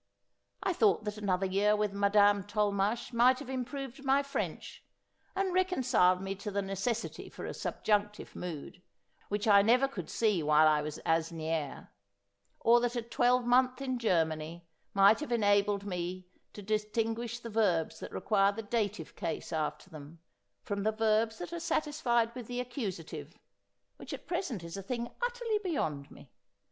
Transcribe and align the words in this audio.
I 0.63 0.73
thought 0.73 1.03
that 1.03 1.19
another 1.19 1.45
year 1.45 1.75
with 1.75 1.93
Madame 1.93 2.43
Tolmache 2.43 3.13
might 3.13 3.37
have 3.37 3.51
improved 3.51 4.03
my 4.03 4.23
French, 4.23 4.83
and 5.35 5.53
reconciled 5.53 6.21
me 6.23 6.33
to 6.37 6.49
the 6.49 6.63
necessity 6.63 7.29
for 7.29 7.45
a 7.45 7.53
subjunctive 7.53 8.35
mood, 8.35 8.81
which 9.29 9.47
I 9.47 9.61
never 9.61 9.87
could 9.87 10.09
see 10.09 10.41
while 10.41 10.67
I 10.67 10.81
was 10.81 10.97
at 10.97 11.05
Asnieres; 11.05 11.85
or 12.59 12.79
that 12.79 12.95
a 12.95 13.03
twelvemonth 13.03 13.79
in 13.79 13.99
Germany 13.99 14.65
might 14.95 15.19
have 15.19 15.31
en 15.31 15.43
abled 15.43 15.85
me 15.85 16.25
to 16.53 16.63
distinguish 16.63 17.37
the 17.37 17.51
verbs 17.51 17.99
that 17.99 18.11
require 18.11 18.51
the 18.51 18.63
dative 18.63 19.15
case 19.15 19.53
after 19.53 19.91
them, 19.91 20.17
from 20.63 20.81
the 20.81 20.91
verbs 20.91 21.37
that 21.37 21.53
are 21.53 21.59
satisfied 21.59 22.33
with 22.33 22.47
the 22.47 22.59
accusa 22.59 23.05
tive, 23.05 23.37
which 23.97 24.13
at 24.13 24.25
present 24.25 24.63
is 24.63 24.75
a 24.75 24.81
thing 24.81 25.11
utterly 25.23 25.59
beyond 25.63 26.09
me. 26.09 26.31